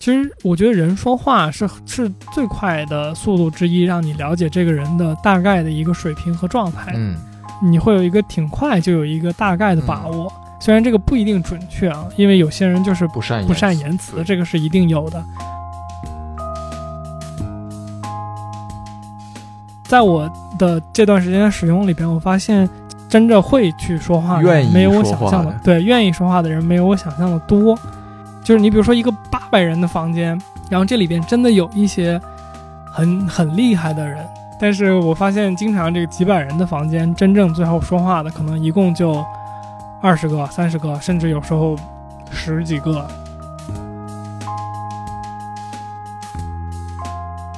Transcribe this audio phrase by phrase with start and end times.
[0.00, 6.94] 其实我觉得人说话是是最快的速度之一，让你了解这个人的大概的一个水平和状态。
[6.96, 7.16] 嗯，
[7.62, 15.22] 你会有一个挺快就有一个大概的把握，虽然这个不一定准确啊，因为有些人就是不善不善言辞，这个是一定有的。
[19.84, 20.26] 在我
[20.58, 22.66] 的这段时间的使用里边，我发现
[23.06, 27.78] 真正会去说话的没有我想象的，对，愿意说话的人没有我想象的多。
[28.42, 32.20] 就是你比如说一个八百人的房间，然后这里边真的有一些
[32.92, 34.24] 很很厉害的人，
[34.60, 39.24] 但是我发现经常这个几百人的房间，真正最后说话的可能一共就
[40.00, 41.76] 二十个、三十个，甚至有时候
[42.30, 43.06] 十几个。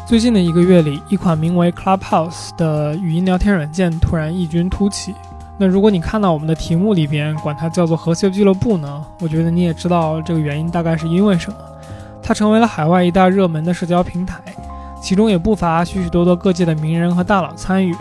[0.06, 5.14] 最近的一个月里，一款名为 Clubhouse 的语音聊天软件突然异军突起。
[5.56, 11.56] 那如果你看到我们的题目里边管它叫做“和谐俱乐部”呢，我觉得你也知道这个原因大概是因为什么。
[12.22, 14.40] 它成为了海外一大热门的社交平台，
[15.00, 17.94] 其中也不乏许许多多各界的名人和大佬参与。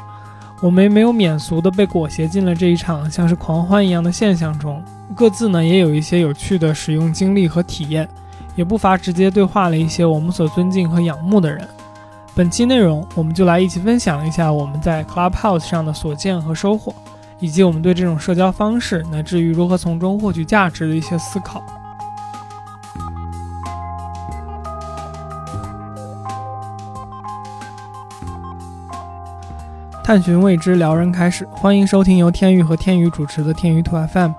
[0.61, 4.81] 我们没有免俗的被裹挟进了这一场像是狂欢一样的现象中，
[5.15, 8.07] 各自呢也有一些有趣的使用经历和体验，
[8.55, 11.67] 也不乏直接对话了一些我们所尊敬和仰慕的人。
[12.35, 16.93] 本期内容，我们就来一起分享一下我们在 Clubhouse 上的所见和收获，
[17.39, 21.63] 以及我们对这种社交方式乃至于如何从中获取价值的一些思考。
[30.03, 34.31] 探寻未知，撩人开始，欢迎收听由天宇和天宇主持的天宇兔 FM。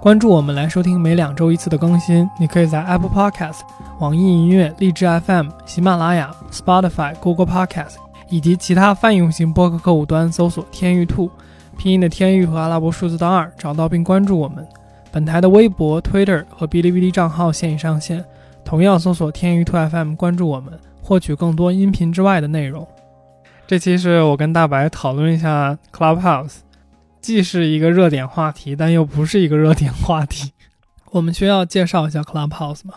[0.00, 2.28] 关注我们来收听每两周一次的更新。
[2.38, 3.60] 你可以在 Apple Podcast、
[3.98, 7.96] 网易音乐、荔枝 FM、喜马拉雅、Spotify、Google Podcast
[8.30, 11.30] 以及其他泛用型播客客户端搜索“天域兔”，
[11.76, 14.66] 拼音的“天域”和阿拉伯数字的“二”，找到并关注我们。
[15.12, 18.24] 本台的微博、Twitter 和哔哩哔哩账号现已上线，
[18.64, 22.88] 同样搜索“天域兔 FM”，关注我们，获取更多音频之外的内容。
[23.66, 26.58] 这期是我跟大白讨论一下 Clubhouse。
[27.22, 30.52] 既是一个热点话题，但又不是一个热点话题。
[31.12, 32.96] 我们需要介绍一下 Clubhouse 吗？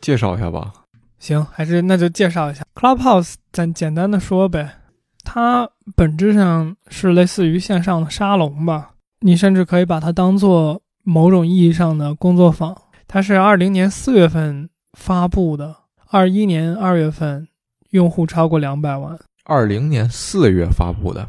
[0.00, 0.72] 介绍一下吧。
[1.18, 3.34] 行，还是那就介绍一下 Clubhouse。
[3.50, 4.76] 咱简单的说呗，
[5.24, 8.92] 它本质上是类似于线上的沙龙吧。
[9.18, 12.80] 你甚至可以把它当做某种意义上的工作坊。
[13.08, 15.74] 它是二零年四月份发布的，
[16.10, 17.48] 二一年二月份
[17.90, 19.18] 用户超过两百万。
[19.44, 21.28] 二零年四月发布的，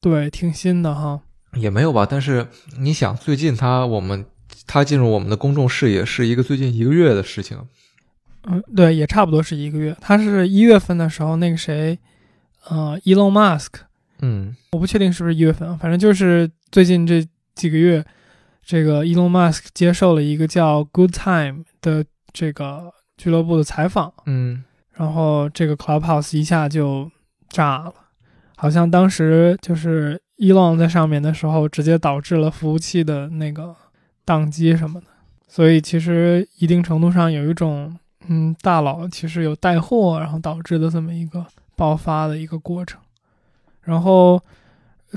[0.00, 1.20] 对，挺新的哈。
[1.54, 2.46] 也没有吧，但是
[2.78, 4.24] 你想，最近他我们
[4.66, 7.58] 他进入我们的公众视野是一个最近一个月的事情。
[8.44, 9.96] 嗯，对，也差不多是一个月。
[10.00, 11.98] 他是一月份的时候，那个谁，
[12.68, 13.68] 呃，Elon Musk，
[14.20, 18.04] 嗯，我不确定是不是一月份，反正就是最近这几个月，
[18.62, 24.62] 这个 Elon Musk 接受了一个叫 Good Time 的这个俱乐部的采访，嗯，
[24.92, 27.10] 然后这个 Clubhouse 一下就
[27.50, 27.92] 炸了，
[28.56, 30.18] 好像当时就是。
[30.40, 33.76] Elon 在上面的时候，直接导致了服务器的那个
[34.24, 35.06] 宕机什么的，
[35.46, 37.94] 所以其实一定程度上有一种，
[38.26, 41.44] 嗯，大佬其实有带货，然后导致的这么一个
[41.76, 42.98] 爆发的一个过程。
[43.82, 44.42] 然后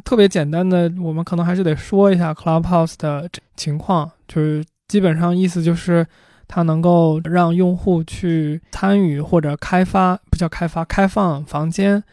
[0.03, 6.05] 特别简单的，我们可能还是得说一下 Clubhouse 的情况，就是基本上意思就是
[6.49, 12.03] 它能够让用户去参与或者开发，不叫开发，开放房间。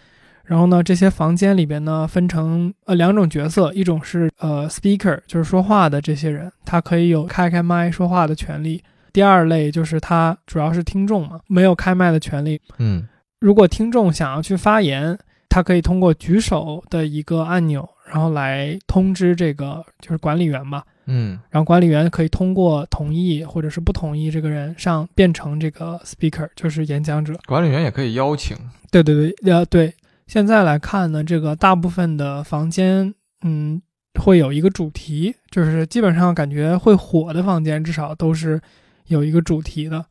[0.50, 8.83] 然后呢，这些房间里边呢，分成呃两种角色，一种是呃 speaker，就是说话的这些人，他可以有开开麦说话的权利。
[9.12, 12.61] 第二类就是他主要是听众嘛，没有开麦的权利。
[12.78, 13.06] 嗯，
[13.38, 15.16] 如果听众想要去发言，
[15.49, 20.82] 他可以通过举手的一个按钮，然后来通知这个就是管理员吧。
[21.06, 27.38] 嗯，然后管理员可以通过同意或者是不同意这个人上变成这个 speaker，就是演讲者。
[27.47, 28.56] 管理员也可以邀请。
[28.91, 29.94] 对对对，呃对。
[30.31, 33.83] 现在来看呢，这个大部分的房间，嗯，
[34.15, 38.61] 会有一个主题，就是基本上感觉会火的房间，至少都是
[39.09, 40.06] 有一个主题的。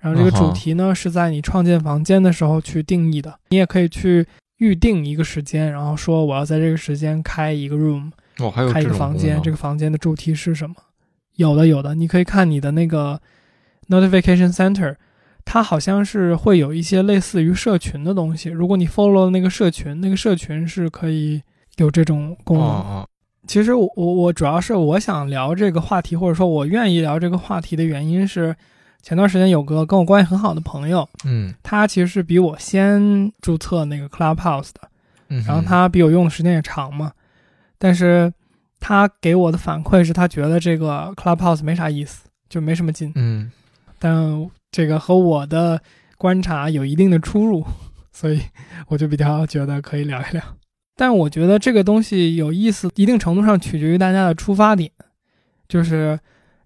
[0.00, 3.38] 然后这个主题呢，是在你创建房间的时候去定义的。
[3.50, 4.26] 你也可以去
[4.56, 10.74] 预定一个时间，然后说我要在这个时间开一个 room，哦，还有开一个房间，这个房间的主题是什么？
[11.36, 13.20] 有的，有的，你可以看你的那个
[13.88, 14.96] notification center。
[15.52, 21.42] 它好像是会有一些类似于社群的东西，如果你 follow 那个社群，那个社群是可以
[21.78, 23.04] 有这种功能。
[23.48, 28.54] 其实我我我主要是我想聊这个话题，或者说我愿意聊这个话题的原因是，
[29.02, 34.88] 前段时间有个跟我关系很好的朋友，嗯，他其实是比我先注册那个 Clubhouse 的，
[35.30, 37.10] 嗯，然后他比我用的时间也长嘛，
[37.76, 38.32] 但是
[38.78, 43.50] 他给我的反馈是他觉得这个 Clubhouse 没啥意思，就没什么劲，嗯。
[44.00, 45.80] 但这个和我的
[46.16, 47.64] 观察有一定的出入，
[48.10, 48.40] 所以
[48.88, 50.42] 我就比较觉得可以聊一聊。
[50.96, 54.90] 但我觉得这个东西有意思，一定程度上取决于大家的出发点，
[55.68, 56.18] 就是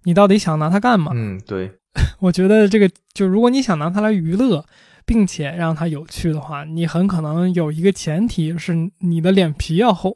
[0.03, 1.11] 你到底想拿它干嘛。
[1.13, 1.71] 嗯，对，
[2.19, 4.65] 我觉得这个就如果你想拿它来娱乐，
[5.05, 10.13] 并且让它有趣的话，你很可能有一个前提是你的脸皮要厚，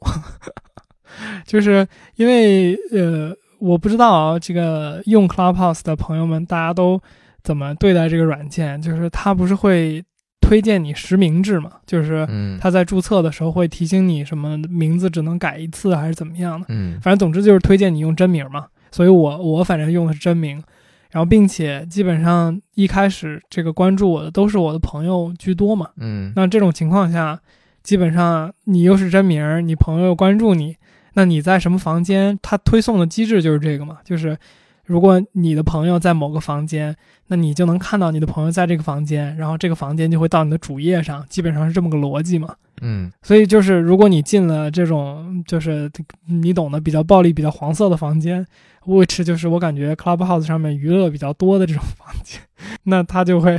[1.46, 1.86] 就是
[2.16, 7.00] 因为呃，我不知道啊，这个用 Clubhouse 的朋友们大家都
[7.44, 10.04] 怎么对待这个软件，就是它不是会。
[10.42, 12.26] 推荐你实名制嘛，就是
[12.60, 18.66] 他在注册的时候会提醒你什么名字只能改一次还是怎么样的，嗯，反正总之就是推荐你用真名嘛。
[18.90, 20.60] 所以我我反正用的是真名，
[21.12, 27.38] 然后并且基本上一开始这个关注我的都是我的朋友居多嘛，嗯，那这种情况下，
[27.84, 30.74] 基本上你又是真名，你朋友关注你，
[31.20, 34.38] 那你在什么房间，它推送的机制就是这个嘛，就是。
[34.86, 36.96] 如果你的朋友在某个房间，
[37.28, 42.56] 那你就能看到你的朋友在这个房间，然后这个房间就会到你的主页上，基本上是这么个逻辑嘛。
[42.80, 45.88] 嗯，所以就是如果你进了这种就是
[46.26, 48.44] 你懂的比较暴力、比较黄色的房间
[48.84, 52.40] ，which 就是我感觉 Clubhouse 上面娱乐比较多的这种房间，
[52.82, 53.56] 那它就会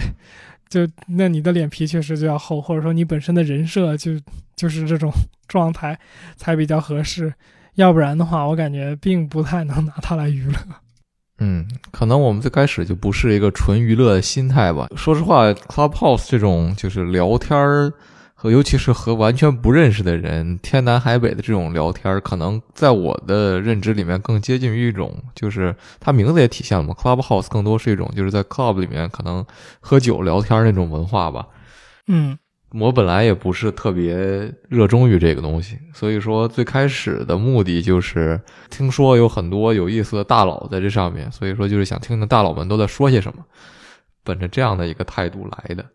[0.71, 4.13] 就那你的脸皮确实就要厚，或者说你本身的人设就
[4.55, 5.11] 就是这种
[5.49, 5.99] 状态
[6.37, 7.33] 才比较合适，
[7.75, 10.53] 要不然的话，我感觉并不太能拿它来娱乐。
[11.39, 14.87] 嗯，可能我们最开始就不是一个纯娱乐的心态吧。
[14.95, 17.91] 说实话，Clubhouse 这种就是聊天儿，
[18.41, 29.45] 和尤其是和完全不认识的人，天南海北的这种聊天儿，可能在我的认知里面更接近于一种，就是它名字也体现了嘛，Clubhouse 更多是一种就是在 club 里面可能
[29.79, 31.45] 喝酒聊天那种文化吧。
[32.07, 32.35] 嗯。
[32.73, 38.41] 我本来也不是特别热衷于这个东西，所以说最开始的目的就是
[38.71, 43.45] 听说有很多有意思的大佬在这上面，所以说就是想听听大佬们都在说些什么，
[44.23, 45.85] 本着这样的一个态度来的。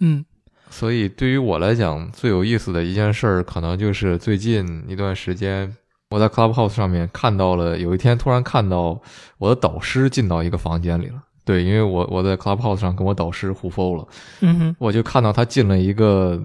[0.00, 0.24] 嗯，
[0.70, 5.74] 所以对于我来讲，最有意思的一件事儿，可能就是最近一段时间，
[6.10, 9.00] 我在 Clubhouse 上面看到了，有一天突然看到
[9.38, 11.22] 我的导师进到一个房间里了。
[11.44, 14.06] 对，因为我我在 Clubhouse 上跟我导师互 f 了，
[14.40, 16.38] 嗯哼，我就看到他进了一个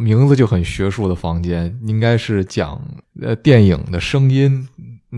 [0.00, 2.80] 名字就很学术的房间，应该是讲
[3.20, 4.66] 呃电影的声音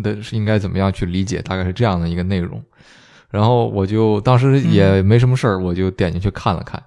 [0.02, 2.60] 的是应该怎么样去理解，大概是这样的一个内容。
[3.30, 6.82] 然后我就当时也没什么事儿，我就点进去看了看，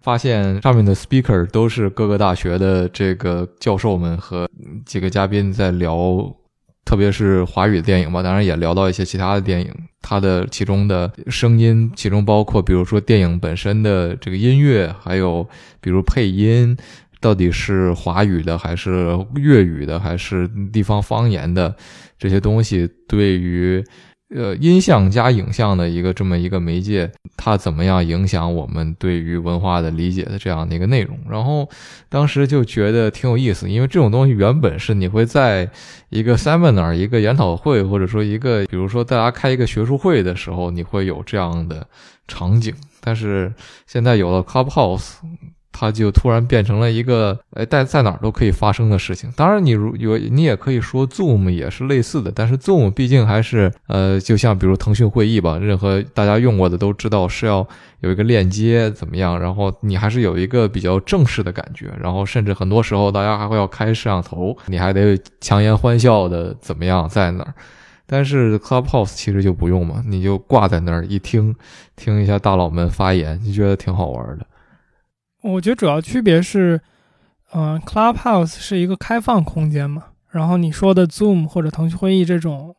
[0.00, 4.48] 发现上面的 speaker 都是各个大学的这个教授们和
[4.84, 6.34] 几个嘉宾在聊。
[6.84, 15.44] 特别是华语的电影吧，当然也聊到一些其他的电影，它的其中的声音，其中包括比如说电影本身的这个音乐，还有
[15.80, 16.76] 比如配音，
[17.20, 21.74] 到底是华语的还是粤语的，还是地方方言的
[22.16, 23.84] 这些东西，对于。
[24.34, 31.16] 呃，音像加影像的一个这么一个媒介，它怎么样影响我们对于文化的理解的这样的一个内容？
[31.30, 31.68] 然后
[32.08, 35.70] 当时就觉得挺有意思，因为这种东西原本是你会在
[36.08, 41.86] 一个 seminar、一个研讨会，或者说一个，比如说大家开一个学术会的时候，你会有这样的
[42.26, 43.54] 场景，但是
[43.86, 45.12] 现在有了 Clubhouse。
[45.78, 49.30] 它就突然变成了一个，呃，在在哪儿都可以发生的事情。
[49.36, 57.66] 当然，你如有你也可以说 Zoom 也是类似的，但是 Zoom 毕竟还是，呃，就像比如腾讯会议吧，任何大家用过的都知道是要
[58.00, 67.52] 有一个链接怎么样，然后你还是有一个比较正式的感觉，然后甚至很多时候大家还会要开摄像头，你还得强颜欢笑的怎么样在那儿。
[68.08, 71.52] 但是 Clubhouse 其实就不用嘛，你就挂在那儿一听，
[71.96, 74.46] 听一下大佬们发言，就觉得挺好玩的。
[75.46, 76.80] 我觉得主要区别是，
[77.52, 82.74] 嗯，Clubhouse 是一个开放空间嘛，然后你说的 Zoom 或者腾讯会议这种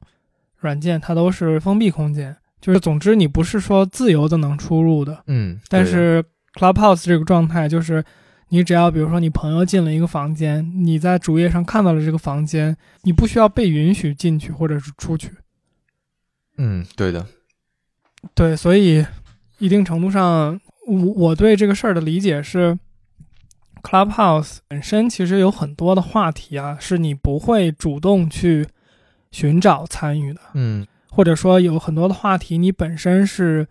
[0.57, 5.59] 软件，它都是封闭空间，就是总之你不是说自由的能出入的，嗯。
[5.69, 8.03] 但是 Clubhouse 这个状态就是，
[8.49, 15.31] 你只要比如说你朋友进了一个房间，你在主页上看到了这个房间，你不需要被允许进去或者是出去。
[16.57, 17.25] 嗯，对的。
[18.35, 19.05] 对，所以
[19.59, 20.59] 一定程度上。
[20.87, 22.79] 我我对这个事儿的理解是
[23.83, 28.65] ，Clubhouse 本身其实有很多的话题啊，是你不会主动去
[29.31, 33.67] 寻找参与的，嗯，或者说有很多的话题你本身是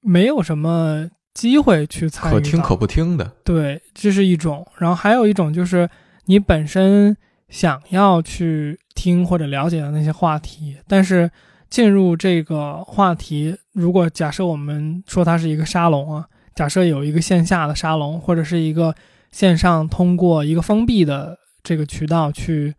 [0.00, 4.66] 没有什么机会去参与，可听可不听的，对，这是一种。
[4.78, 5.86] 然后还有一种就是
[6.24, 7.14] 你本身
[7.50, 11.30] 想要去听或者了解的那些话题，但是
[11.68, 16.26] 进入这个话题，如果假设我们说它是一个沙龙啊。
[16.54, 18.94] 假设有一个线下的沙龙，或者是一个
[19.32, 22.74] 线上通过一个封闭的这个渠道去，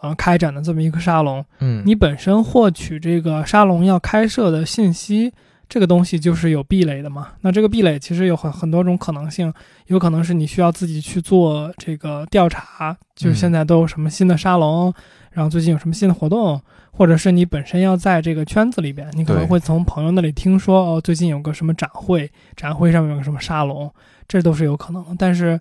[0.00, 5.32] 呃，开展的这么一个沙龙，嗯，你本身获取这个沙龙要开设的信息，
[5.70, 7.28] 这个东西就是有壁垒的嘛。
[7.42, 9.50] 那这个壁垒其实有很很多种可能性，
[9.86, 14.92] 有可能是你需要自己去做这个调查，就是现在都有什么新的沙龙，
[15.30, 16.60] 然后最近有什么新的活动，
[16.90, 23.88] 或者是你本身要在这个圈子里边，你可能会从朋友那里听说哦，最近有个什么展会，展会上面有个什么沙龙，
[24.26, 25.10] 这都是有可能的。
[25.16, 25.58] 但是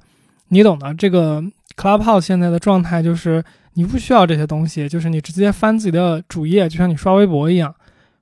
[0.48, 1.44] 你懂的，这个
[1.78, 7.74] Clubhouse 现在的状态就是你不需要这些东西，就是你直接翻自己的主页，就像你刷微博一样，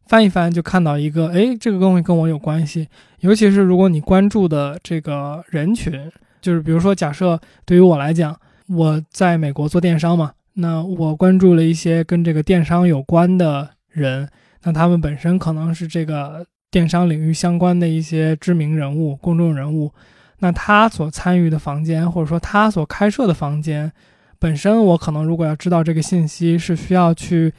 [0.08, 2.88] 翻一翻就看到一个，哎，这个东西跟我有关系。
[3.20, 6.12] 尤其是如果你关注的这个人群，
[6.42, 14.30] 就是比如说，假设对于我来讲，我在美国做电商嘛，那我关注了一些跟这个电商有关的人，
[14.64, 19.92] 那他们本身可能是这个电商领域相关的一些知名人物、公众人物。
[20.40, 23.92] 那他所参与的房间，或者说他所开设的房间，
[24.38, 27.52] 本身我可能如果要知道这个信息，是需要去，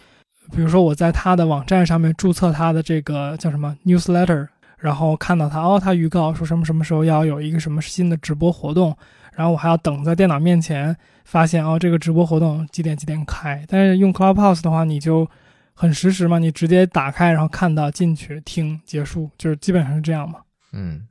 [0.53, 8.97] 比如说我在他的网站上面注册他的这个叫什么 newsletter，然后看到他哦，他预告说什么什么时候要有一个什么新的直播活动，
[9.35, 13.65] 然后我还要等在电脑面前，发现哦这个直播活动几点几点开。
[13.69, 15.29] 但是用 Clubhouse 的话，你就
[15.75, 20.41] 很实时嘛，你直接打开，然后看到进去听结束，就是基本上是这样嘛。
[20.73, 21.07] 嗯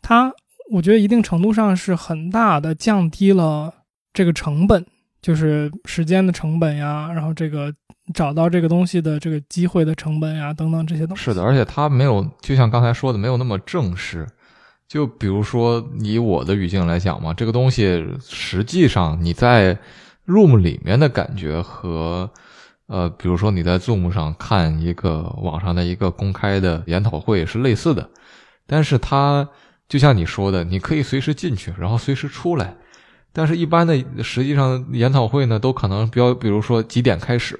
[0.00, 0.32] 它
[0.70, 3.72] 我觉得一定程度上是很大的降低了
[4.12, 4.84] 这个成本，
[5.22, 7.72] 就是时间的成本呀，然后这个
[8.12, 11.22] 找到这个东西的这个机会的成本呀，等等这些东西。
[11.22, 14.26] 是的，而且它没有，就像刚才说的，没有那么正式。
[14.88, 19.78] 就比如说以我的语境来讲嘛，这个东西实际上你在
[20.26, 22.28] Room 里面的感觉和，
[22.88, 28.10] 呃，比如说你在 Zoom 上看一个网上的一个公开的研讨会是类似的，
[28.66, 29.48] 但是它
[29.88, 32.74] 就像你说的，你可以随时进去，然后随时出来。
[33.32, 37.58] 但是，一般的实际上研讨会呢，都可能标，比如说几点开始，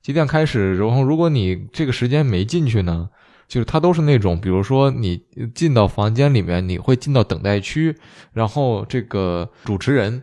[0.00, 3.08] 几点开始，然后如果你这个时间没进去呢，
[3.48, 5.20] 就是它都是那种，比如说你
[5.54, 7.96] 进到房间里面，你会进到等待区，
[8.32, 10.22] 然后这个主持人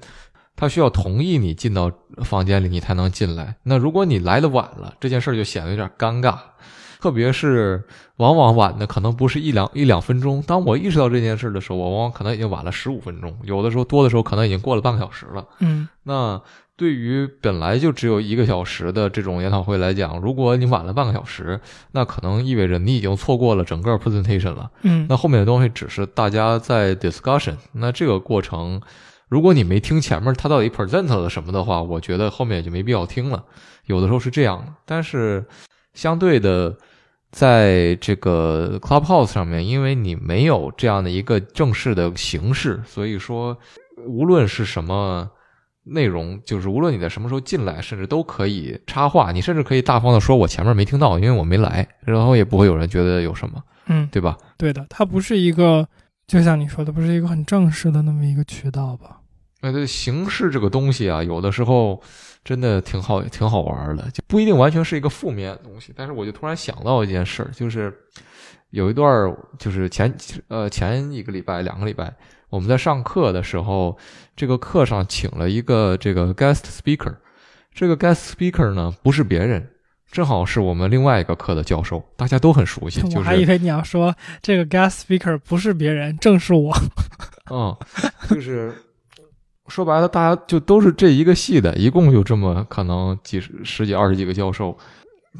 [0.55, 1.91] 他需要同意你进到
[2.23, 3.55] 房间里，你才能进来。
[3.63, 6.37] 那如果你来的晚了，这件事就显得有点尴尬。
[7.05, 7.83] 特别是
[8.17, 15.45] 往往晚的可能不是一两一两分钟，当我意识到这件事的时候，我往往可能已经晚了十五分钟，有的时候多的时候可能已经过了半个小时了。
[15.59, 16.41] 嗯那
[16.75, 24.71] 对于本来就只有一个小时的这种研讨会来讲，如果你晚了半个小时，那可能意味着你已经错过了整个 presentation 了。
[24.81, 28.81] 嗯那后面的东西只是大家在 discussion，那这个过程，
[29.29, 33.43] 如果你没听前面他到底 present 了什么的话，我觉得后面也就没必要听了。
[33.85, 35.45] 有的时候是这样的，但是
[35.93, 36.75] 相对的，
[37.35, 43.57] 在这个 Clubhouse 上面，因为你没有这样的一个正式的形式，所以说
[44.07, 45.29] 无论是什么。
[45.87, 54.35] 内容就是，无论你在什么时候进来，甚至都可以插话，你甚至可以大方的说，我前面没听到，因为我没来，然后也不会有人觉得有什么，嗯，对吧？
[54.57, 55.87] 对的，它不是一个，
[56.25, 59.19] 就像你说的，不是一个很正式的那么一个渠道吧？
[59.61, 62.01] 那对形式这个东西啊，有的时候
[62.45, 65.91] 真的挺好，挺好玩的，就不一定完全是一个负面的东西。
[65.95, 67.91] 但是我就突然想到一件事儿，就是
[68.69, 70.15] 有一段儿，就是前
[70.47, 72.13] 呃前一个礼拜、两个礼拜，
[72.49, 73.97] 我们在上课的时候，
[74.35, 77.15] 这个课上请了一个这个 guest speaker，
[77.73, 79.71] 这个 guest speaker 呢不是别人。
[80.11, 83.01] 正好是我们另外一个课的教授，大家都很熟悉。
[83.09, 86.71] 就是我还以为你要说这个 guest speaker 不是别人，正是我。
[87.51, 87.75] 嗯，
[88.29, 88.73] 就是
[89.67, 94.77] 说白了，大家就都是这一个系的，一共就这么可能几十、十几、二十几个教授，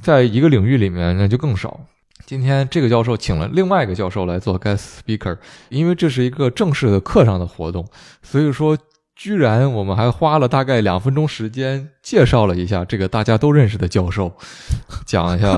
[0.01, 1.79] 在一个领域里面那就更少。
[2.25, 5.37] 今天这个教授请了另外一个教授来做 guest speaker，
[5.69, 7.87] 因为这是一个正式的课上的活动，
[8.23, 8.75] 所以说
[9.15, 14.35] 居然我们还花了大概两分钟时间介绍了一下这个大家都认识的教授，
[15.07, 15.51] 讲一下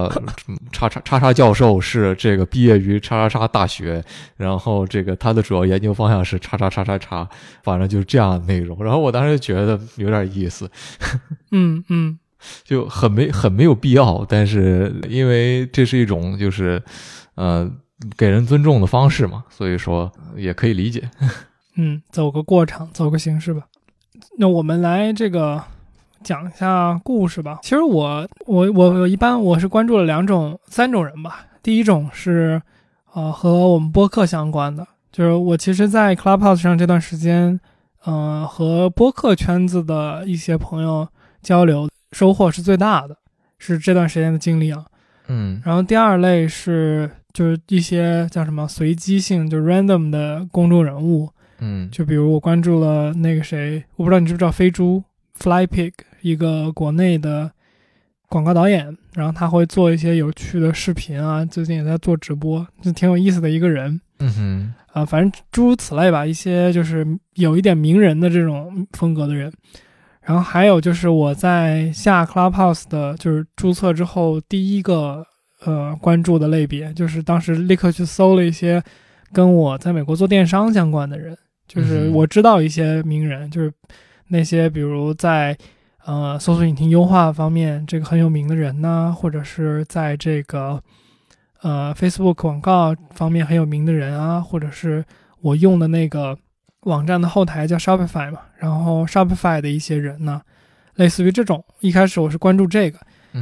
[0.48, 4.04] 嗯叉叉叉叉教授是这个毕业于叉叉叉大学，
[4.36, 7.28] 然后这个他的主要研究方向是叉叉叉叉叉，
[7.64, 8.84] 反正就是这样的内容。
[8.84, 10.70] 然后我当时就觉得有点意思，
[11.52, 12.20] 嗯嗯
[12.64, 16.82] 就很没很没有必要，但是因为这是一种就是
[17.34, 17.68] 呃
[18.16, 21.10] 给人尊重的方式嘛，所以说也可以理解。
[21.78, 23.62] 嗯，走个过场，走个形式吧。
[24.40, 25.64] 那我们来这个
[26.24, 27.60] 讲一下故事吧。
[27.62, 31.46] 其实我我我我一般我是关注了两种三种人吧。
[31.62, 32.60] 第一种是
[33.14, 37.60] 呃和我们播客相关的，就是我其实，在 Clubhouse 上这段时间，
[38.04, 41.08] 呃和播客圈子的一些朋友
[41.44, 43.18] 交流，收获是最大的，
[43.60, 44.86] 是这段时间的经历啊。
[45.28, 51.30] 嗯然后第二类是就是一些叫什么随机性，就 random 的公众人物。
[51.60, 55.04] 嗯就比如我关注了那个谁，我不知道你知不知道飞猪
[55.36, 57.52] Fly Pig，一个国内的
[58.30, 64.00] 广告导演，然后他会做一些有趣的视频啊，最近也在做直播，就挺有意思的一个人。
[64.20, 69.52] 嗯哼，啊，反正诸如此类吧，一些就是有一点名人的这种风格的人。
[70.22, 75.26] 然后还有就是我在下 Clubhouse 的，就是注册之后第一个
[75.64, 78.84] 呃关注的类别，就是当时立刻去搜了一些
[79.32, 81.38] 跟我在美国做电商相关的人，
[81.68, 83.72] 就是我知道一些名人，就是
[84.28, 85.58] 那些比如在
[86.06, 90.82] 呃搜索引擎优化方面这个很有名的人呢，或者是在这个
[91.62, 95.04] 呃 Facebook 广告方面很有名的人啊，或者是
[95.42, 96.38] 我用的那个。
[96.82, 100.42] 网站的后台叫 Shopify 嘛，然后 Shopify 的一些人呢，
[100.96, 103.00] 类似于这种，一开始我是关注这个，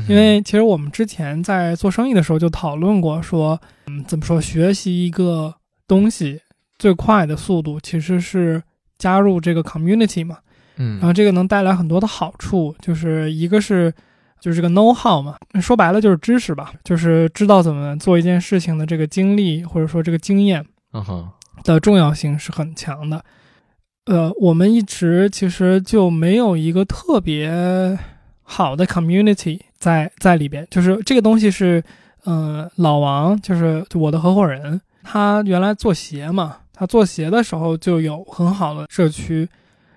[0.07, 5.53] 因为其实我们之前在做生意的时候就讨论过，说，嗯，怎么说，学习一个
[5.87, 6.41] 东西
[6.77, 8.61] 最快的速度其实是
[8.97, 10.37] 加入这个 community 嘛，
[10.77, 13.93] 嗯，然后这个能带来很多的好处，就是一个是
[14.39, 21.29] 就是这个 know how 嘛，说白了就是知识吧，就是知道怎么做一件事情的这个经历或者说这个经验，嗯哼。
[21.63, 23.23] 的重要性是很强的，
[24.05, 27.97] 呃，我们一直其实就没有一个特别
[28.43, 30.67] 好的 community 在在里边。
[30.69, 31.83] 就是这个东西是，
[32.25, 39.47] 嗯，老王就是我的合伙人，他原来做鞋嘛，他做鞋的时候就有很好的社区，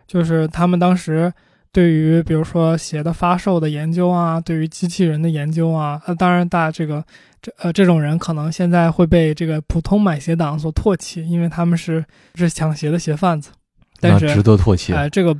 [0.07, 1.31] 就是他们当时
[1.73, 7.05] 对于比如说鞋的发售的研究啊，对于机器人的研究啊，呃，当然大这个。
[7.41, 12.05] 这呃，这种人可能现在会被这个普通买鞋党所唾弃，因为他们是
[12.35, 13.53] 是抢鞋的鞋贩子。
[14.01, 14.93] 但是值得唾弃。
[14.93, 15.33] 哎，这个，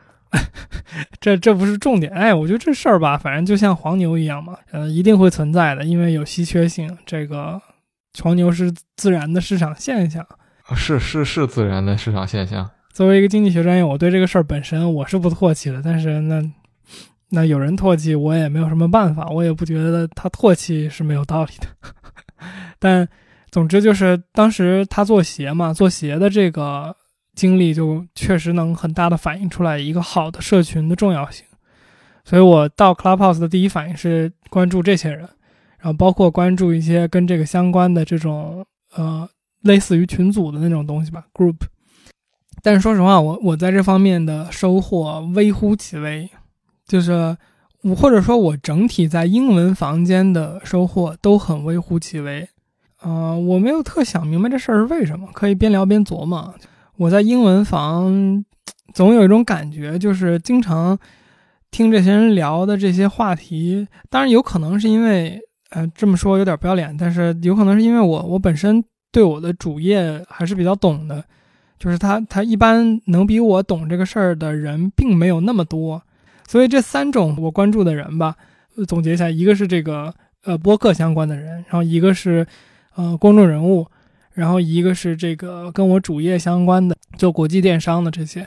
[1.20, 2.10] 这这不是重点。
[2.10, 6.96] 哎，我觉得这事儿吧，反正就像黄牛一样嘛，呃，一定会存在的，因为有稀缺性。
[7.04, 7.60] 这个
[8.22, 10.26] 黄牛是自然的市场现象。
[10.74, 12.70] 是是是自然的市场现象。
[12.92, 16.42] 作为一个经济学专业，我对这个事儿本身我是不唾弃的，但是那。
[17.30, 21.66] 那有人唾弃我也没有什么办法，我也不觉得他唾弃是没有道理的。
[22.78, 23.08] 但
[23.50, 26.94] 总之就是当时他做鞋嘛，做鞋的这个
[27.34, 31.44] 经历就确实能很大的反映出来一个好的社群的重要性。
[32.24, 35.28] 所以我到 Clubhouse 的第一反应是关注这些人，
[35.84, 38.64] 然后包括关注一些跟这个相关的这种
[38.96, 39.28] 呃
[39.60, 41.56] 类似于群组的那种东西吧，group。
[42.62, 46.26] 但是说实话，我我在这方面的收获微乎其微。
[46.86, 47.36] 就是
[47.82, 52.48] 我，或者说我整体在英文房间的收获都很微乎其微，
[53.02, 56.54] 呃，我没有特想明白这事儿是为什么，可以边聊边琢磨。
[56.96, 58.42] 我在英文房
[58.94, 60.98] 总有一种感觉，就是经常
[61.70, 65.40] 听这些人聊的这些话题，当然有可能是因为，
[65.74, 71.22] 呃，这么说有点不要脸，但是有可能是因为我我本身对我的主业还是比较懂的，
[71.78, 76.00] 就是他他一般能比我懂这个事儿的人并没有那么多。
[76.46, 78.36] 所以这三种我关注的人吧，
[78.86, 82.46] 总结一下，一个是这个呃播客相关的人，然后一个是
[82.94, 83.86] 呃公众人物，
[84.34, 88.46] 然后一个是这个跟我主业相关的，做国际电商的这些。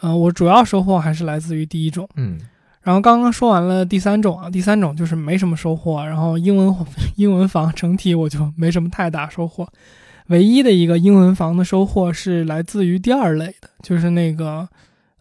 [0.00, 2.08] 嗯，我主要收获还是来自于第一种。
[2.14, 2.38] 嗯，
[2.82, 6.74] 然后刚刚说完了第三种啊，第三种就是没什么收获，然后英文
[7.16, 9.68] 英文房整体我就没什么太大收获。
[10.28, 14.68] 唯一的一个英文房的收获是来自于第二类的，就是那个。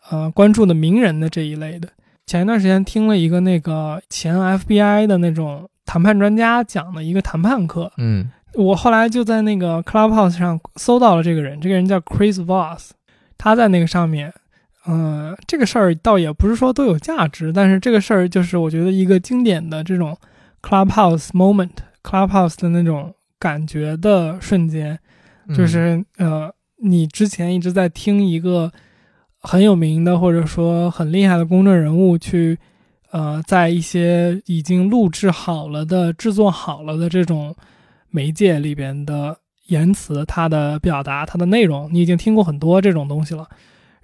[0.09, 1.89] 呃，关注的名人的这一类的，
[2.25, 12.91] 前一段时间听了一个那个前 FBI 的那种谈判专家讲的一个谈判课，嗯，我后来就在那个 Clubhouse 上搜到了这个人，这个人叫 Chris Voss，
[13.37, 14.33] 他在那个上面，
[14.87, 20.17] 嗯，这个事儿倒也不是说都有价值，但是这个事儿就是我觉得一个经典的这种
[20.61, 24.97] Clubhouse moment，Clubhouse 的那种感觉的瞬间，
[25.55, 28.71] 就是呃，你之前一直在听一个。
[29.39, 32.57] 很有名的，或者说很厉害的公众人物，去，
[33.11, 37.55] 呃，在一些已经录制好了的、制作好了的这种
[38.09, 43.47] 媒介里边的言辞，它的表达，它的内容，你已经听过很多这种东西了。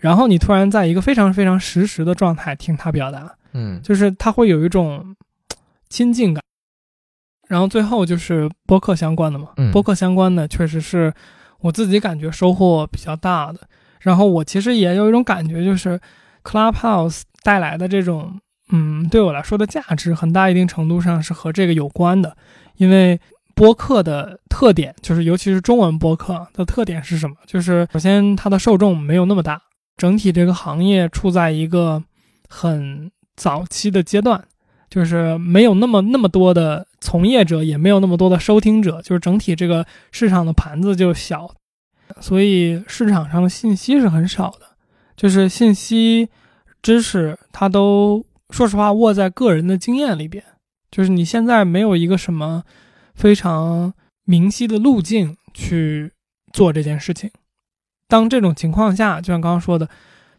[0.03, 5.15] 然后你突然在一个非常非常实时的状态听他表达，嗯，就是他会有一种
[5.87, 6.43] 亲近感。
[7.47, 11.13] 然后最后就是播客相关的嘛，嗯播客相关的确实是
[11.61, 13.61] 我自己感觉收获比较大的。
[14.01, 15.97] 然后我其实也有一种感觉，就是
[16.43, 18.41] Clubhouse 带来的这种，
[18.73, 22.35] 嗯，对我来说的价值，很大一定程度上是和这个有关的。
[22.75, 23.17] 因为
[23.55, 27.37] 播客的特点，就是尤其是中文播客的特点是什么？
[27.45, 29.61] 就是首先它的受众没有那么大，
[29.97, 32.03] 整体这个行业处在一个
[32.49, 34.43] 很早期的阶段，
[34.89, 41.53] 就是没有那么那么多的从业者，也没有那么多的收听者，就是整体这个市场的盘子就小。
[42.19, 44.75] 所以市场上的信息是很少的，
[45.15, 46.29] 就是信息、
[46.81, 50.43] 知识它都说实话握在个人的经验里边，
[50.91, 52.63] 就是你现在没有一个什么
[53.15, 53.93] 非常
[54.25, 56.11] 明晰的路径去
[56.51, 57.31] 做这件事情。
[58.13, 59.89] 当这种情况下，就像刚刚说的，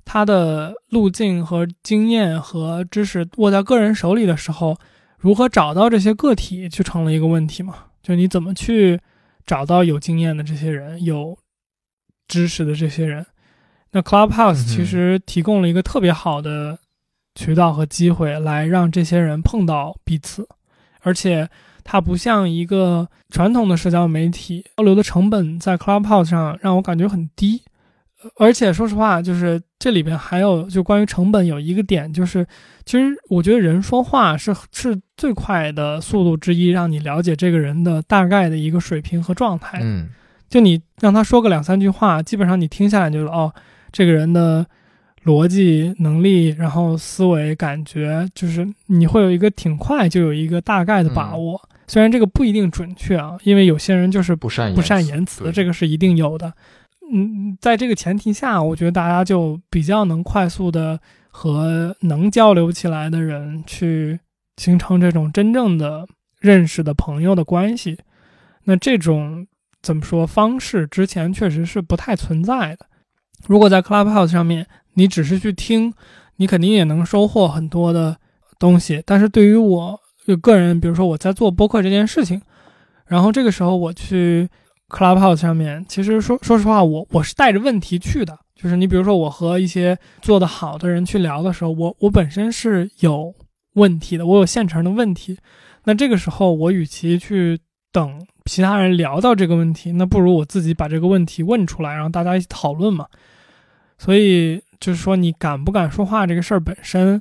[0.05, 4.79] 他的路径和经验和知识握在个人手里的时候，
[5.19, 7.75] 如何找到这些个体就成了一个问题嘛？
[8.01, 9.01] 就你怎么去
[9.45, 11.37] 找到有经验的这些人，有
[12.29, 13.27] 知识的这些人？
[13.91, 16.79] 那 Clubhouse 其实提供了一个特别好的
[17.35, 20.47] 渠道和机会，来让这些人碰到彼此，
[21.01, 21.51] 而且
[21.85, 27.63] 它不像一个传统的社交媒体，交流的成本在 Clubhouse 上让我感觉很低。
[28.37, 32.45] 而且说实话，就是这里边还有就关于成本有一个点，就是
[32.87, 39.79] 其实我觉得人说话是是最快的速度之一，让你了解这个人的大概的一个水平和状态。
[39.83, 40.09] 嗯，
[40.49, 43.53] 就你让他说个两三句话，基本上你听下来就是哦。
[43.97, 44.67] 这个人的
[45.25, 51.63] 逻辑能力，然后思维感觉，就是你会有一个挺快就有一个大概的把握。
[51.87, 56.53] 虽然这个不一定准确啊，因为有些人就是不善不善言辞，这个是一定有的。
[57.13, 64.19] 嗯，在这个前提下，我觉得大家就比较能快速的和能交流起来的人去
[64.57, 66.07] 形成这种真正的
[66.41, 67.99] 认识的朋友的关系。
[68.65, 69.47] 那这种
[69.83, 72.87] 怎么说方式，之前确实是不太存在的。
[73.47, 75.93] 如果在 Clubhouse 上面，你只是去听，
[76.37, 78.17] 你肯定也能收获很多的
[78.59, 79.03] 东西。
[79.05, 82.41] 但是对于我就个人，比如说我在做播客这件事情，
[83.07, 84.49] 然后这个时候我去
[84.89, 88.39] Clubhouse 上面，其实说说实话，我我是带着问题去的。
[88.55, 93.35] 就是你比如说我和一些做得好的人去聊的时候，我我本身是有
[93.75, 95.37] 问题的，我有现成的问题。
[95.85, 97.59] 那这个时候我与其去
[97.93, 103.07] 等其他人聊到这个问题，那不如我自己把这个问题问出来，然后大家一起讨论嘛。
[103.99, 107.21] 所以就是说，你敢不敢说话这个事儿本身，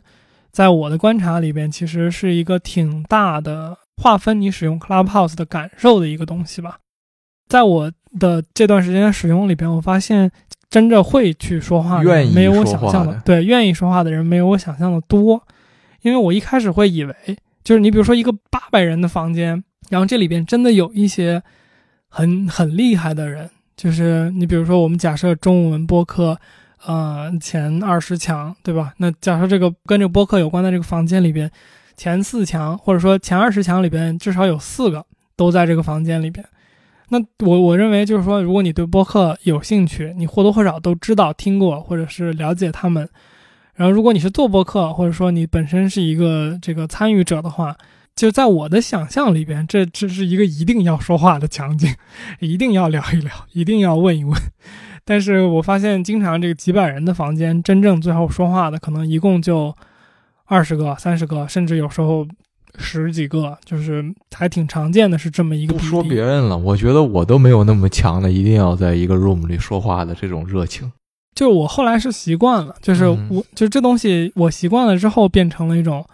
[0.54, 6.78] 在我的观察里边，其实是一个挺大的划分你使用 Clubhouse 的感受的一个东西吧。
[7.50, 10.32] 在我的这段时间使用里边，我发现
[10.70, 15.44] 真正会去说话的人没有我想象的，对，愿意说话的人没有我想象的多。
[16.02, 17.16] 因为我一开始会以为，
[17.64, 21.42] 就是你比如说一个八百人的房间，然后这里边真的有一些
[22.08, 26.40] 很很厉害的人，就是你比如说我们假设中文播客。
[26.86, 28.94] 呃，前二十强，对吧？
[28.98, 31.50] 那假设这个跟这个播客有关的这个房间里边，
[31.96, 36.46] 前四强或者说前二十强里边至少有四个都在这个房间里边。
[37.10, 43.08] 那我我认为就是说，如果你对播客有兴趣，你或多或少都知道、听过或者是了解他们。
[43.76, 47.76] 然后，如果你是做播客，或者说你本身是一个这个参与者的话，
[48.16, 51.94] 就在我的想象里边，这这是一个一定要说话的场景，
[52.40, 54.40] 一定要聊一聊，一定要问一问。
[55.06, 59.76] 但是我发现，经常这个几百人的房间，真正最后说话的可能一共就
[60.46, 62.26] 二十个、三十个，甚至有时候
[62.78, 65.74] 十几个，就是还挺常见的，是这么一个。
[65.74, 70.92] 不说别人了，我觉得我都没有那么强的，一定要在一个 room 里说话的这种热情。
[71.36, 76.06] 就我后来是习惯了，就是我就这东西，我习惯了之后，变成了一种，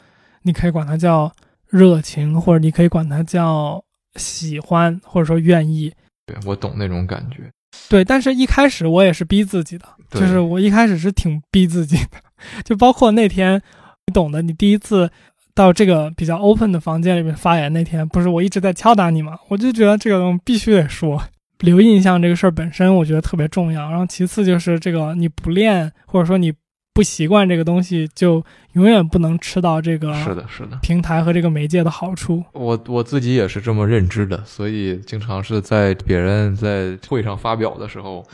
[0.44, 1.32] 你可以管它叫
[1.68, 3.84] 热情，或者你可以管它叫
[4.16, 5.94] 喜欢，或者说愿意。
[6.26, 7.52] 对我懂那种感觉。
[7.90, 12.20] 对，但是一开始我也是逼自己的，就是我一开始是挺逼自己的，
[12.66, 13.62] 就包括那天，
[14.08, 15.10] 你懂的，你第一次
[15.54, 19.38] 到这个比较 open 的房间里面发言那天，不是我一直在敲打你吗？
[19.50, 21.22] 我就觉得这个东西必须得说，
[21.60, 26.54] 留印象这个事儿本身我觉得特别重要，然后其次就是这个你不练或者说你。
[26.94, 32.44] 不习惯这个东西，就永远不能吃到这个是的，是的平台和这个媒介的好处。
[32.54, 38.26] 我我自己也是这么认知的，所以经常是在别人在会上发表的时候，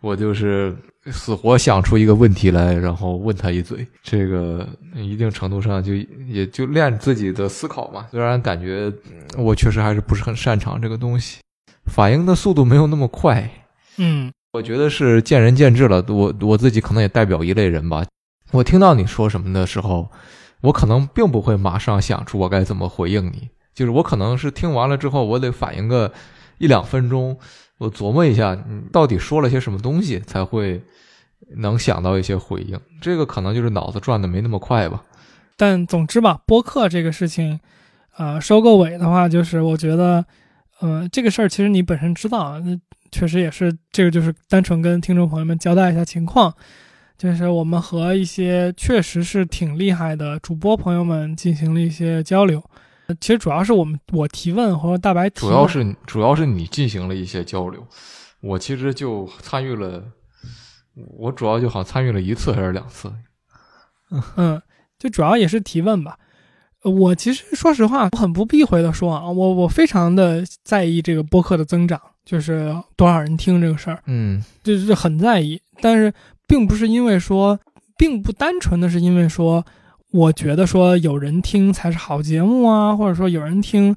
[0.00, 0.74] 我就是
[1.10, 3.86] 死活想出一个问题来，然后问他一嘴。
[4.02, 5.94] 这个一定程度上就
[6.26, 8.06] 也就练自己的思考嘛。
[8.10, 8.90] 虽然感觉
[9.36, 11.40] 我确实还是不是很擅长这个东西，
[11.84, 13.50] 反应的速度没有那么快。
[13.98, 14.32] 嗯。
[14.56, 16.02] 我觉得是见仁见智了。
[16.08, 18.02] 我我自己可能也代表一类人吧。
[18.52, 20.10] 我听到你说什么的时候，
[20.62, 23.50] 我可能并不会马上想出我该怎么回应你。
[23.74, 26.10] 就是我可能是听完了之后，我得反应个
[26.56, 27.38] 一两分钟，
[27.76, 30.80] 我琢磨一下你到底说了些什么东西，才会
[31.58, 32.80] 能想到一些回应。
[33.02, 35.04] 这个可能就是脑子转的没那么快吧。
[35.58, 37.60] 但总之吧，播客这个事情，
[38.16, 40.24] 呃，收个尾的话，就是我觉得，
[40.80, 42.58] 呃，这个事儿其实你本身知道。
[43.16, 46.52] 那确实也是，这个就是单纯跟听众朋友们交代一下情况，
[47.16, 52.62] 就是我们和一些确实是挺厉害的主播朋友们进行了一些交流。
[53.18, 57.86] 其实主要是我们我提问和大白提，主要是主要是你进行了一些交流，
[58.40, 60.04] 我其实就参与了，
[60.94, 63.10] 我主要就好像参与了一次还是两次。
[64.36, 64.60] 嗯，
[64.98, 66.18] 就主要也是提问吧。
[66.86, 75.60] 呃我其实说实话，我很不避讳的说啊，我我非常的在意这个播客的增长，就是多少人听这个事儿，嗯就是很在意。
[75.80, 76.12] 但是
[76.46, 77.58] 并不是因为说，
[77.98, 79.64] 并不单纯的是因为说，
[80.12, 83.94] 我觉得说有人听才是好节目啊，或者说有人听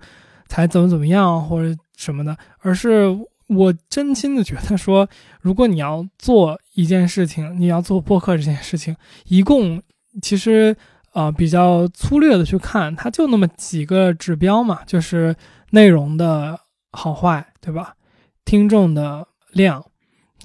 [0.48, 5.08] 才怎么怎么样或者什么的，而是我真心的觉得说，
[5.42, 8.96] 如果你要做一件事情，你要做播客这件事情，
[9.28, 9.80] 一共
[10.24, 10.76] 其实
[11.20, 15.36] 呃比较粗略的去看，它就那么几个指标嘛，就是
[15.72, 16.58] 内容的
[16.94, 17.96] 好坏，对吧？
[18.46, 19.84] 听众的量，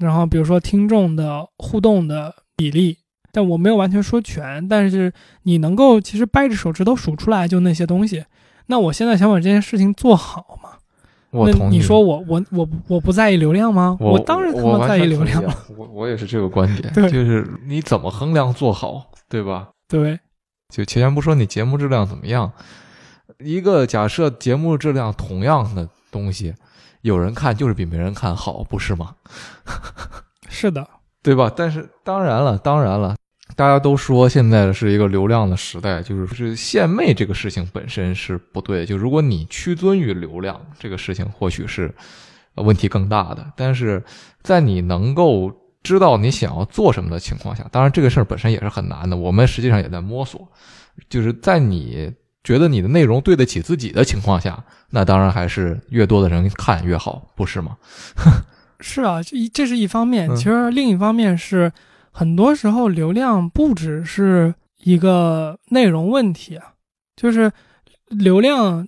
[0.00, 2.98] 然后比如说听众的互动的比例，
[3.30, 5.12] 但我没有完全说全，但是
[5.44, 8.24] 你能够其实掰着手指头数出来就那些东西。
[8.66, 10.70] 那我现在想把这件事情做好嘛？
[11.30, 11.62] 我同意。
[11.62, 13.96] 那你说我我我我不在意流量吗？
[14.00, 15.54] 我当然他妈在意流量了。
[15.78, 19.68] 我我也是这个观点，对就是你怎么衡量做好，对吧？
[19.86, 20.18] 对，
[20.74, 22.50] 就前先不说你节目质量怎么样，
[23.38, 26.52] 一个假设节目质量同样的东西，
[27.02, 29.14] 有人看就是比没人看好，不是吗？
[30.50, 30.84] 是的，
[31.22, 31.48] 对吧？
[31.54, 33.14] 但是当然了，当然了，
[33.54, 38.84] 大家都说现在是一个流量的时代，就是是献媚这个事情本身是不对。
[38.84, 41.94] 就如果你屈尊于流量这个事情，或许是
[42.56, 43.46] 呃问题更大的。
[43.56, 44.02] 但是
[44.42, 45.52] 在你能够
[45.84, 50.48] 知道你想要做什么的情况下，当然这个事儿本身也是很难的，我们实际上也在摸索。
[51.08, 57.76] 就是在你觉得你的内容对得起自己的情况下，那当然还是越多的人看越好，不是吗？
[58.80, 61.72] 是啊，这一这是一方面，嗯其实另一方面是，
[62.10, 66.74] 很多时候流量不只是一个内容问题啊，
[67.16, 67.50] 就是
[68.08, 68.86] 流量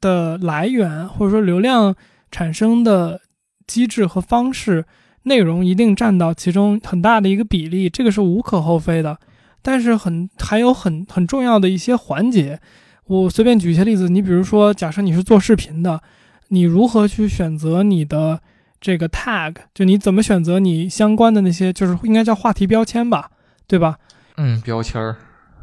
[0.00, 1.94] 的来源或者说流量
[2.30, 3.20] 产生的
[3.66, 4.84] 机制和方式，
[5.24, 9.18] 内容一定占到其中很大的一个比例，这个是无可厚非的。
[9.62, 12.58] 但是很还有很很重要的一些环节，
[13.06, 16.00] 我随便举一些例子，你比如说，假设你是做视频的，
[16.48, 18.40] 你如何去选择你的
[18.80, 23.30] 这个 tag，就你怎么选择你相关的那些，就是应该叫话题标签吧，
[23.68, 23.96] 对吧？
[24.36, 25.16] 嗯，标签儿，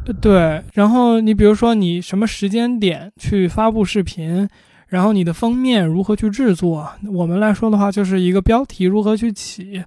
[0.06, 4.48] 呃对，然后你比如说你什么时间点去发布视频，
[4.89, 9.84] 然后你的封面如何去制作，我们来说的话就是一个标题如何去起，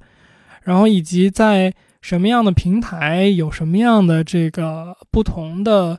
[0.63, 5.99] 然后以及在什么样的平台有什么样的这个不同的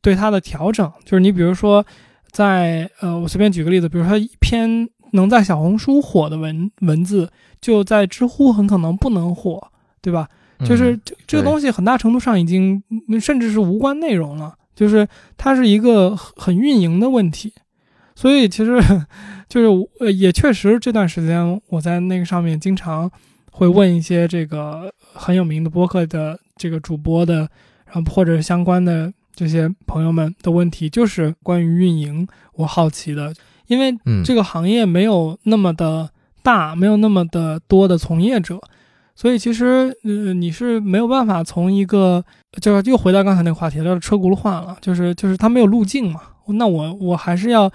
[0.00, 1.84] 对它的调整，就是你比如说
[2.30, 7.30] 在呃，我随便举个例子，比如说一篇能在小红书火的文文字，
[7.60, 9.60] 就在知乎很可能不能火，
[10.00, 10.28] 对吧？
[10.64, 15.06] 就是嗯这这个东西很大程度上已经嗯甚至是无关内容了，就是
[15.36, 17.52] 它是一个很很运营的问题，
[18.16, 18.80] 所以其实
[19.48, 23.08] 就是呃也确实这段时间我在那个上面经常
[23.52, 27.48] 会问一些这个很有名的播客的这个主播的，
[27.84, 33.32] 然后或者相关的这些朋友们的问题，就是关于运营，我好奇的，
[33.66, 36.10] 因为嗯，这个行业没有那么的
[36.42, 38.58] 大，没有那么的多的从业者，
[39.14, 42.24] 所以其实呃你是没有办法从一个
[42.60, 46.20] 就是又回到刚才那个话题了，车轱辘话了，就是就是它没有路径嘛。
[46.48, 47.70] 那我我还是要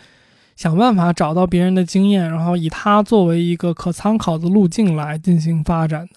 [0.61, 6.07] 想办法找到别人的经验，然后以它作为一个可参考的路径来进行发展。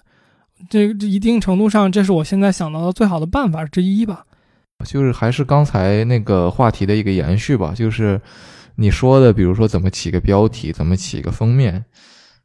[0.69, 4.27] 这这一定程度上，这是我现在想到的最好的办法之一吧。
[4.85, 8.21] 就是还是刚才那个话题的一个延续吧，就是
[8.75, 11.83] 你说的，比如说怎么起个标题，怎么起个封面，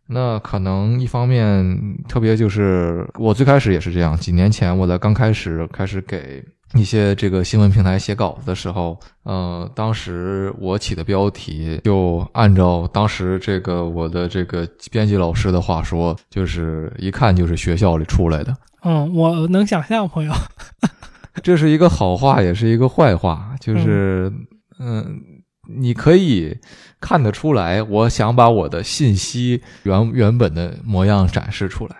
[0.07, 6.41] 那可能一方面，特别就是我最开始也是这样，几年前我在刚开始开始给
[6.75, 18.55] 一些这个新闻平台写稿子的时候，呃，当时我起的标题就按照当时这个我的这个编辑老师的话说，就是一看就是学校里出来的。
[18.83, 20.33] 嗯，我能想象，朋友。
[21.41, 24.31] 这是一个好话，也是一个坏话，就是，
[24.79, 25.21] 嗯、
[25.67, 26.57] 你可以
[26.99, 31.95] 看得出来，我想把我的信息原原本的模样展示出来，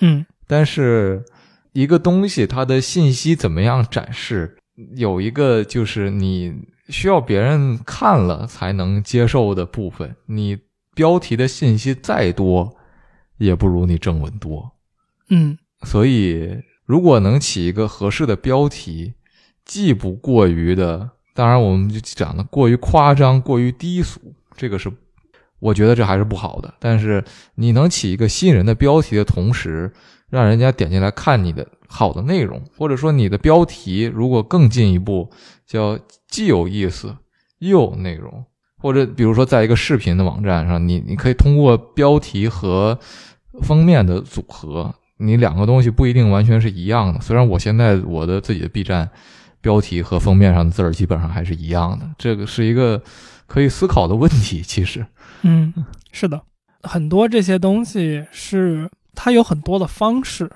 [0.00, 1.24] 嗯但是
[1.74, 4.56] 一个东西它的信息怎么样展示，
[4.96, 6.54] 有一个就是你
[6.88, 10.56] 需要别人看了才能接受的部分，你
[10.94, 12.76] 标题的信息再多，
[13.38, 14.72] 也不如你正文多。
[15.28, 19.14] 嗯所以，如果能起一个合适的标题，
[19.64, 24.20] 既不过于的，当然我们就讲的过于夸张、过于低俗，
[24.56, 24.90] 这个是
[25.58, 26.72] 我觉得这还是不好的。
[26.78, 27.24] 但是
[27.56, 29.92] 你能起一个吸引人的标题的同时，
[30.34, 35.30] 让人家点进来看你的好的内容，或者说你的标题如果更进一步，
[35.64, 37.16] 叫既有意思
[37.60, 38.44] 又有内容，
[38.78, 42.98] 或者比如说在一个视频的网站上，你你可以通过标题和
[43.62, 47.20] 封面的组合，你两个东西不一定完全是一样的。
[47.20, 49.08] 虽然我现在我的自己的 B 站
[49.60, 52.10] 标题和封面上的字儿基本上还是一样的。
[52.18, 53.00] 这个是一个
[53.46, 54.62] 可以思考的问题。
[54.62, 55.06] 其实，
[55.42, 55.72] 嗯，
[56.10, 56.42] 是的，
[56.82, 60.50] 很多这些东西是它有很多的方式，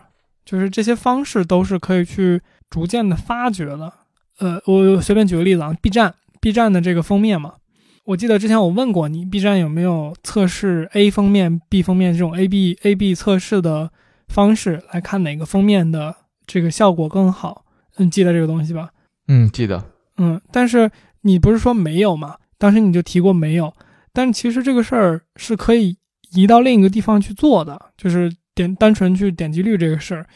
[0.44, 3.92] 就是这些方式都是可以去逐渐的发掘的。
[4.38, 7.54] 呃，我随便举个例子啊，B 站，B 站的这个封面嘛，
[8.04, 13.90] 我记得之前我问过你，B 站有没有测试 A 封面、B 封面这种 A B A B 测试的
[14.28, 16.14] 方式来看哪个封面的
[16.46, 17.64] 这个效果更好？
[17.96, 18.90] 嗯，记得这个东西吧？
[19.26, 19.84] 嗯，记得。
[20.18, 20.90] 嗯，但是
[21.22, 22.36] 你不是说没有吗？
[22.56, 23.74] 当时你就提过没有，
[24.12, 25.96] 但其实这个事儿是可以
[26.32, 30.26] 移到另一个地方去做的，就是点单纯去点击率这个事儿，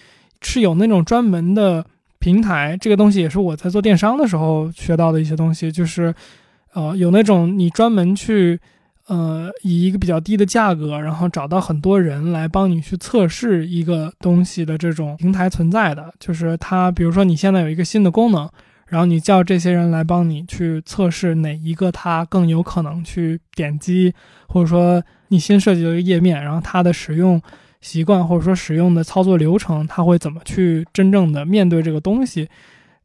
[0.41, 1.85] 是有那种专门的。
[2.23, 6.15] 平台这个东西也是我在做电商的时候学到的一些东西，就是，
[6.73, 8.57] 呃，有那种你专门去，
[9.09, 18.49] 呃，以一个比较低的价格，然后找到很多人来帮你去测试一个东西的这种平台存在的，就是它，比如说你现在有一个新的功能，
[18.87, 24.15] 然后你叫这些人来帮你去测试哪一个它更有可能去点击，
[24.47, 27.43] 或者说你新设计的一个页面，然后它的使用。
[27.83, 32.49] 习惯或者说使用的操作流程，它会怎么去真正的面对这个东西？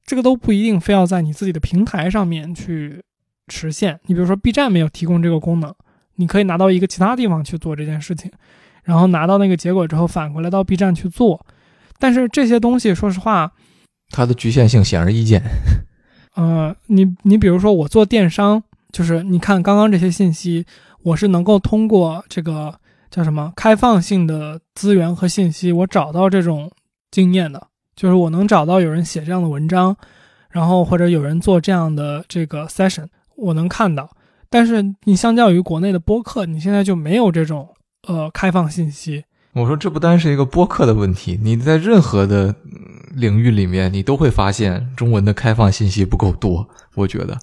[0.05, 3.01] 这个都不一定非要在你自己的平台上面去
[3.49, 3.99] 实现。
[4.05, 5.73] 你比如说 B 站没有提供这个功能，
[6.15, 8.31] 你可以拿到一个其他地方去做这件事情，
[8.83, 11.45] 然后拿到那个结果之后反过来到 B 站去做。
[11.99, 13.51] 但是这些东西，说实话，
[14.11, 15.41] 它的局限性显而易见。
[16.35, 20.65] 呃，你你比如说我做电商，就是你看刚刚这些信息，
[21.01, 22.79] 我是能够通过这个。
[23.09, 25.71] 叫什么开放性的资源和信息？
[25.71, 26.69] 我找到这种
[27.09, 29.95] 经验的，就是我能找到有人写这样的文章，
[30.49, 34.09] 然后或者有人做这样的这个 session，我能看到。
[34.49, 37.69] 但是你相较于国内的播客，你现在就没有这种
[38.07, 39.23] 呃开放信息。
[39.53, 42.53] 我说这不单是一个播客的问题，你在任何的
[43.13, 46.67] 领域里面，你都会发现中文的开放信息不够多。
[46.95, 47.39] 我觉得，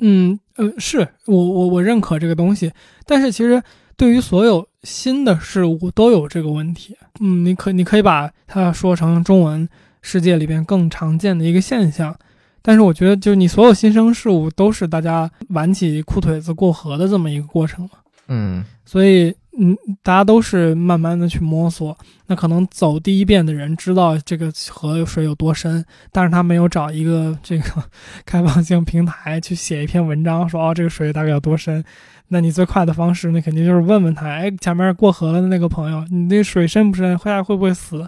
[0.00, 2.72] 嗯呃，是我我我认可这个东西，
[3.04, 3.60] 但是其实。
[3.98, 9.68] 对于所有新的事物都有这个问题，嗯，你可你可以把它说成中文
[10.02, 12.16] 世界里边更常见的一个现象，
[12.62, 17.90] 但是我觉得就是你所有新生事物都是大家挽起裤腿子过河的这么一个过程嘛，
[18.28, 27.64] 嗯，所以嗯，大家都是慢慢的去摸索，那可能走第一遍的人知道这个河水有多深，但是他没有找一个这个
[28.24, 31.84] 开放性平台去写一篇文章说哦这个水大概有多深。
[32.28, 38.06] 那你最快的方式，那肯定就是问问他，哎，前面过河了的那个朋友，你那水深不深，会会不会死？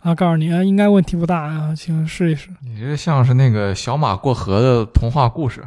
[0.00, 2.50] 啊，告诉你啊，应该问题不大啊，请试一试。
[2.62, 5.64] 你这像是那个小马过河的童话故事。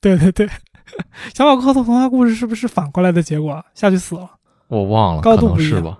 [0.00, 0.48] 对 对对，
[1.34, 3.62] 小马过河的童话故事是不是反过来的结果？
[3.74, 4.30] 下去死了？
[4.68, 5.98] 我忘了，高度不是吧？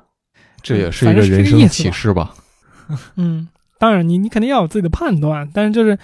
[0.63, 2.35] 这也是一个人生启示吧？
[3.17, 3.47] 嗯，
[3.79, 5.99] 当然，你你肯定要有自己的判断，但是就是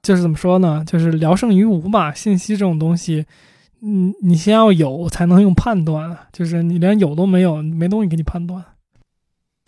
[0.00, 0.84] 就是怎么说呢？
[0.86, 3.26] 就是聊胜于无嘛，信息这种东西。
[3.80, 8.64] 嗯，你先要有才能用判断，就是你连有都没有，没东西给你判断。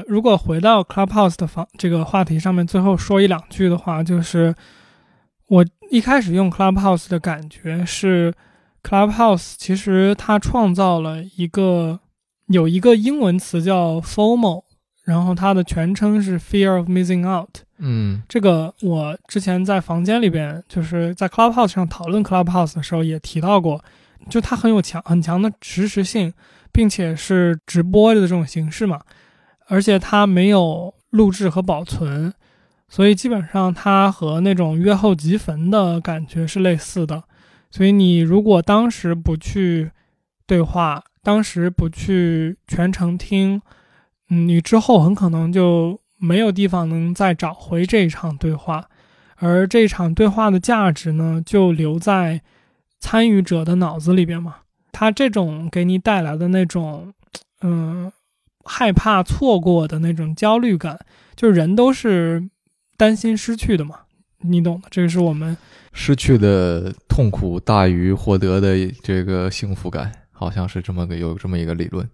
[0.07, 4.55] 如果回到 Clubhouse 的方这个话题上面，最后说一两句的话，就是
[5.47, 8.35] 我一开始用 Clubhouse 的感觉是
[8.83, 12.01] ，Clubhouse 其实它创造了一个
[12.47, 14.65] 有一个英文词叫 FOMO，
[15.05, 17.59] 然后它的全称是 Fear of Missing Out。
[17.81, 23.83] 嗯，这个我之前在房间里边，就是在 Clubhouse 上讨论 Clubhouse 的时候也提到过。
[24.29, 26.31] 就它很有强很强的实时性，
[26.71, 29.01] 并且是直播的这种形式嘛，
[29.67, 32.33] 而且它没有录制和保存，
[32.87, 37.25] 所以基本上它和那种约后即焚的感觉是类似的。
[37.71, 39.91] 所以你如果当时不去
[40.47, 43.63] 对话，当时不去全程听，
[44.29, 48.89] 嗯，你之后很可能就没有地方能再找回这一场对话，
[49.37, 52.43] 而这场对话的价值呢，就留在。
[53.03, 54.57] 参与者的脑子里边嘛，
[54.93, 57.15] 他这种给你带来的那种，
[57.63, 58.13] 嗯，
[58.63, 60.99] 害怕错过的那种焦虑感，
[61.35, 62.51] 就是人都是
[62.99, 64.01] 担心失去的嘛，
[64.41, 64.89] 你懂的。
[64.91, 65.57] 这个是我们
[65.95, 72.07] 失去的痛苦大于获得的这个幸福感，好像是这么个有这么一个理论。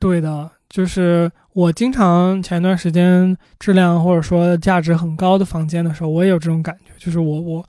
[0.00, 7.64] 对的，就是我经常前一段时间质量或者说价值很高的房间的时候，我也有这种感觉，就是我我。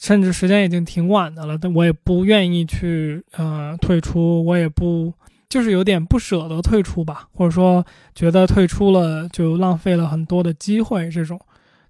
[0.00, 5.12] 甚至时间已经挺晚的了，但我也不愿意去呃退出，我也不
[5.48, 7.84] 就是有点不舍得退出吧，或者说
[8.14, 11.40] 觉得退出了就浪费了很多的机会，这种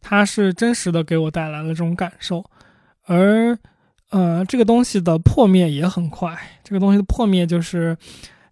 [0.01, 2.43] 它是真实的给我带来了这种感受，
[3.05, 3.59] 而
[4.09, 7.95] 呃这个东西的破灭也很快，这个东西的破灭就是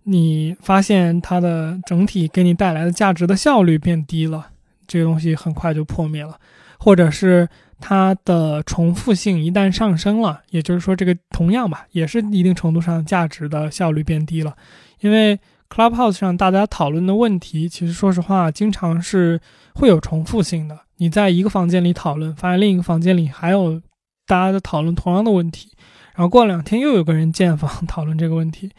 [0.08, 4.46] 你发现它的整体给你带来的价值的效率变低了，
[4.86, 6.38] 这个东西很快就破灭了。
[6.78, 7.48] 或者是
[7.80, 14.54] 它的重复性一旦上升了，也就是说，这个同样吧，也是一定程度上价值的效率变低了。
[15.00, 19.40] 因为 Clubhouse 上大家讨论的问题，其实说实话，经常是
[19.74, 20.78] 会有重复性的。
[20.98, 23.80] 你在一个房间里讨论，发现另一个房间里还有
[24.26, 25.70] 大家在讨论同样的问题，
[26.14, 28.70] 然后过两天又有个人建房 讨论这个问题。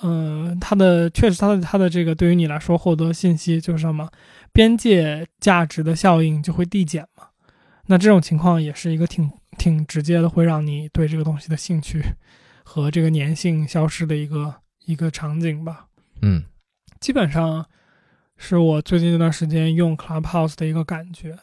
[0.00, 4.10] 嗯，它的确实，它的它的这个对于你来说获得信息就是什么
[4.52, 7.26] 边界价值的效应就会递减嘛。
[7.86, 12.02] 那这种情况也是一个挺挺直接的，会让你对这个东西的兴趣
[12.64, 14.54] 和这个粘性消失的一个
[14.86, 15.86] 一个场景吧。
[16.22, 16.42] 嗯，
[16.98, 17.64] 基本上
[18.36, 21.38] 是我最近这段时间用 Clubhouse 的一个感觉。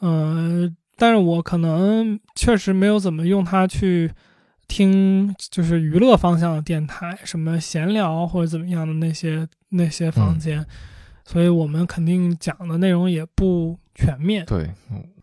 [0.00, 4.10] 嗯，但是我可能确实没有怎么用它去。
[4.68, 10.64] 听就是娱乐方向的电台，什么闲聊或者怎么样的那些那些房间，
[11.24, 14.44] 所以我们肯定讲的内容也不全面。
[14.44, 14.70] 对，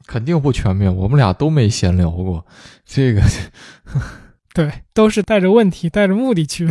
[0.08, 0.94] 肯定不全面。
[0.94, 2.46] 我们俩都没闲聊过，
[2.86, 3.22] 这个
[4.54, 6.68] 对，都是带着问题、带着目的去，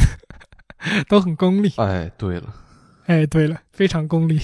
[1.09, 1.73] 都很功利。
[1.77, 2.55] 哎，对了，
[3.07, 4.41] 哎，对了，非常功利。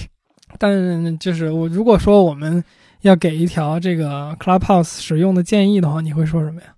[0.57, 2.63] 但就是我如果说我们
[3.01, 6.75] 要给一条这个 Clubhouse 使用的建议的话，你会说什么呀？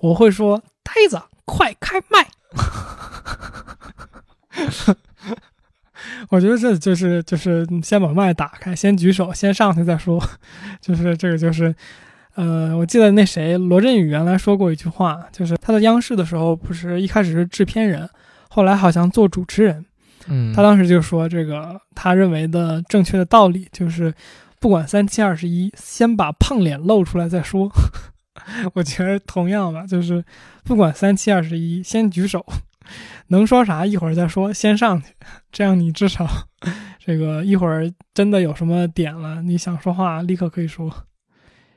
[0.00, 0.62] 我会说。
[0.84, 2.28] 呆子，快开麦！
[6.28, 10.22] 我觉得这就是就是先把麦打开，先举手，先上去再说。
[10.80, 11.74] 就是这个就是，
[12.34, 18.08] 呃，我记得那谁罗振宇原来说过一句话，就是他在央视的时候，不是一开始是制片人，
[18.48, 19.84] 后来好像做主持人。
[20.26, 24.14] 嗯，他当时就说这个他认为的正确的道理就是，
[24.60, 27.68] 不管三七二十一，先把胖脸露出来再说。
[28.74, 30.24] 我觉得同样吧，就是
[30.64, 32.44] 不管三七二十一，先举手，
[33.28, 35.14] 能说啥一会儿再说，先上去，
[35.52, 36.26] 这样你至少
[36.98, 40.90] 这个一会儿真的有什么点了，你想说话立刻可以说，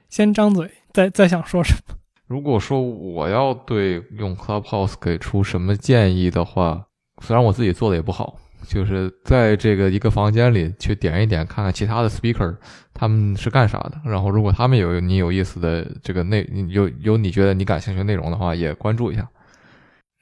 [0.09, 1.95] 先张嘴，再再想说什么。
[2.27, 6.87] 如果说我要对用 Clubhouse 给出什么建议的话，
[7.21, 8.37] 虽然我自己做的也不好。
[8.65, 12.55] 就是在这个一个房间里去点一点，看看其他的 speaker
[12.93, 14.01] 他们是干啥的。
[14.03, 19.27] 然后，如果他们有你有意思的这个内有有你觉得你感兴趣内容的话，也关注一下。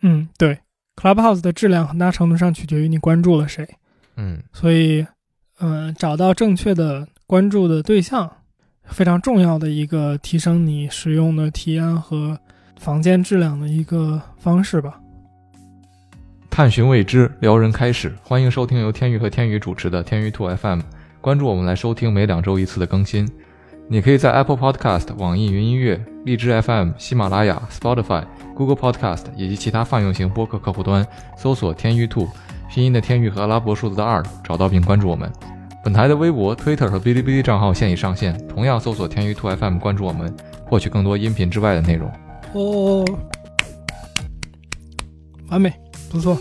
[0.01, 0.59] 嗯，对
[0.95, 3.67] ，Clubhouse 的质量很大程度上取决于你关注了谁。
[4.17, 5.05] 嗯，所以，
[5.59, 8.31] 嗯，找到正确的关注的对象，
[8.83, 12.37] 非常重要的一个提升你使用的体验和
[12.79, 14.99] 房间质量的一个方式吧。
[16.55, 18.15] 探寻未知，撩人开始。
[18.23, 20.79] 欢迎收听由天宇和天宇主持的天宇兔 FM，
[21.19, 23.29] 关注我们来收听每两周一次的更新。
[23.89, 28.23] 你可以在 Apple Podcast、网易云音乐、荔枝 FM、喜马拉雅、Spotify、
[28.55, 32.25] Google Podcast 以及其他泛用型播客客户端搜索“天宇兔”，
[32.71, 35.29] 拼音的天宇和阿拉伯数字的二，找到并关注我们。
[35.83, 40.33] 本台的微博、Twitter 和哔哩哔哩账号现已上线，同样搜索“天宇兔 FM” 关注我们，
[40.63, 42.09] 获取更多音频之外的内容。
[42.53, 43.05] 哦，
[45.49, 45.73] 完美。
[46.09, 46.37] 不错。